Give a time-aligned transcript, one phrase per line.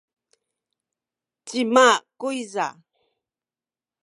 [1.47, 1.87] cima
[2.19, 2.67] kuyza?